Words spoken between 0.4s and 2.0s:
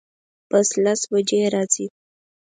بس لس بجی راځي